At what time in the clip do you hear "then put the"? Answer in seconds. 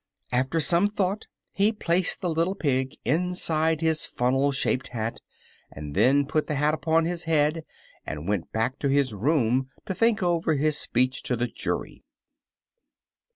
5.93-6.55